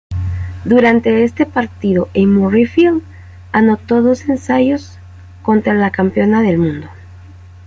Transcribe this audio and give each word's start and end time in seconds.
Durante 0.65 1.23
este 1.23 1.45
partido 1.45 2.09
en 2.15 2.33
Murrayfield 2.33 3.03
anotó 3.51 4.01
dos 4.01 4.27
ensayos 4.29 4.97
contra 5.43 5.75
la 5.75 5.91
campeona 5.91 6.41
del 6.41 6.57
mundo. 6.57 6.87